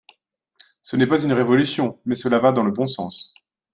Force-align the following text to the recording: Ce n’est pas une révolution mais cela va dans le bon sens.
Ce 0.81 0.95
n’est 0.95 1.05
pas 1.05 1.21
une 1.23 1.31
révolution 1.31 2.01
mais 2.07 2.15
cela 2.15 2.39
va 2.39 2.51
dans 2.51 2.63
le 2.63 2.71
bon 2.71 2.87
sens. 2.87 3.35